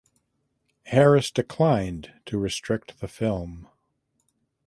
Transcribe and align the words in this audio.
Harris 0.85 1.29
declined 1.29 2.11
to 2.25 2.39
restrict 2.39 3.01
the 3.01 3.07
film. 3.07 3.67